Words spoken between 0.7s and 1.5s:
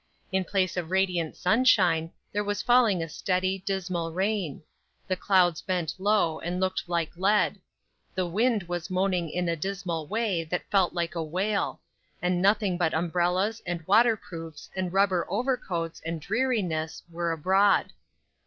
of radiant